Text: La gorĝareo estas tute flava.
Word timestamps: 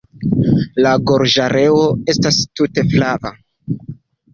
La 0.85 0.93
gorĝareo 1.11 1.85
estas 2.17 2.43
tute 2.57 2.89
flava. 2.93 3.39